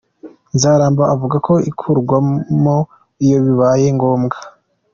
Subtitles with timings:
[0.55, 2.75] Nzaramba avuga ko ikurwamo
[3.25, 4.37] iyo bibaye ngombwa.